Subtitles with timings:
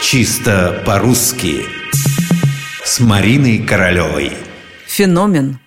[0.00, 1.64] Чисто по-русски
[2.84, 4.32] С Мариной Королевой
[4.86, 5.58] Феномен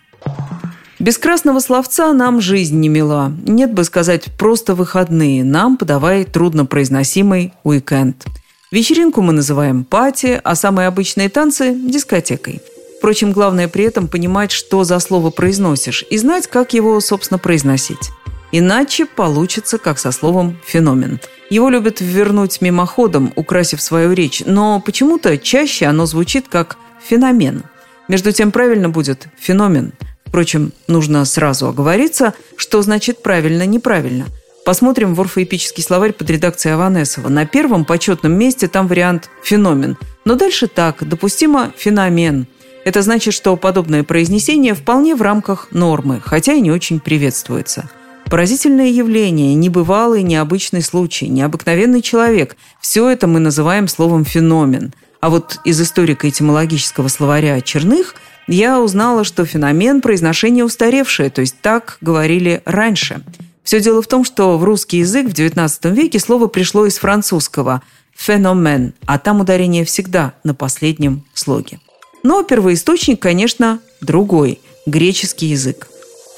[0.99, 3.31] без красного словца нам жизнь не мила.
[3.45, 5.43] Нет бы сказать просто выходные.
[5.43, 8.23] Нам подавай труднопроизносимый уикенд.
[8.71, 12.61] Вечеринку мы называем пати, а самые обычные танцы– дискотекой.
[12.99, 18.11] Впрочем, главное при этом понимать, что за слово произносишь, и знать, как его, собственно, произносить.
[18.51, 21.19] Иначе получится, как со словом «феномен».
[21.51, 27.63] Его любят вернуть мимоходом, украсив свою речь, но почему-то чаще оно звучит как «феномен».
[28.07, 29.91] Между тем правильно будет «феномен».
[30.25, 34.27] Впрочем, нужно сразу оговориться, что значит правильно-неправильно.
[34.63, 37.27] Посмотрим в орфоэпический словарь под редакцией Аванесова.
[37.27, 39.97] На первом почетном месте там вариант «феномен».
[40.23, 42.47] Но дальше так, допустимо «феномен».
[42.85, 47.89] Это значит, что подобное произнесение вполне в рамках нормы, хотя и не очень приветствуется.
[48.31, 54.93] Поразительное явление, небывалый, необычный случай, необыкновенный человек– все это мы называем словом «феномен».
[55.19, 58.15] А вот из историко-этимологического словаря Черных–
[58.47, 63.21] я узнала, что феномен произношения устаревшее, то есть так говорили раньше.
[63.63, 67.81] Все дело в том, что в русский язык в XIX веке слово пришло из французского
[68.15, 71.79] «феномен», а там ударение всегда на последнем слоге.
[72.23, 75.89] Но первоисточник, конечно, другой– греческий язык.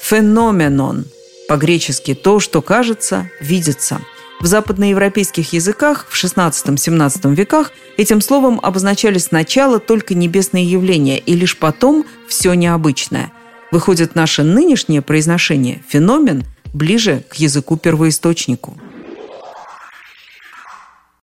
[0.02, 1.06] «Феноменон»–
[1.48, 4.00] по-гречески «то, что кажется, видится».
[4.40, 11.56] В западноевропейских языках в XVI-XVII веках этим словом обозначали сначала только небесные явления и лишь
[11.56, 13.32] потом все необычное.
[13.70, 18.76] Выходит, наше нынешнее произношение– феномен ближе к языку первоисточнику.